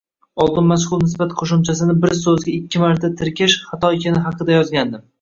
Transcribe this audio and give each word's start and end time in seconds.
Oldin 0.45 0.63
majhul 0.71 1.03
nisbat 1.03 1.35
qoʻshimchasini 1.41 1.97
bir 2.07 2.17
soʻzga 2.23 2.57
ikki 2.57 2.83
marta 2.87 3.15
tirkash 3.23 3.63
xato 3.71 3.97
ekani 4.01 4.29
haqida 4.29 4.61
yozgandim 4.61 5.09